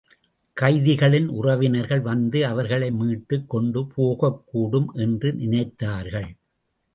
[0.61, 6.37] கைதிகளின் உறவினர்கள் வந்து அவர்களை மீட்டுக் கொண்டு போகக் கூடும் என்று நினைத்தார்கள்.